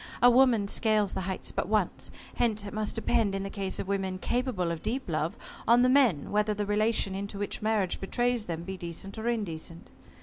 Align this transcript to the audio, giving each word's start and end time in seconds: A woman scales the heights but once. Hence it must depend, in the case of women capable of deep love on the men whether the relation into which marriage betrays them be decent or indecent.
A 0.19 0.31
woman 0.31 0.67
scales 0.67 1.13
the 1.13 1.21
heights 1.21 1.51
but 1.51 1.67
once. 1.67 2.09
Hence 2.37 2.65
it 2.65 2.73
must 2.73 2.95
depend, 2.95 3.35
in 3.35 3.43
the 3.43 3.51
case 3.51 3.77
of 3.77 3.87
women 3.87 4.17
capable 4.17 4.71
of 4.71 4.81
deep 4.81 5.07
love 5.07 5.37
on 5.67 5.83
the 5.83 5.89
men 5.89 6.31
whether 6.31 6.55
the 6.55 6.65
relation 6.65 7.13
into 7.13 7.37
which 7.37 7.61
marriage 7.61 8.01
betrays 8.01 8.47
them 8.47 8.63
be 8.63 8.77
decent 8.77 9.19
or 9.19 9.27
indecent. 9.29 9.91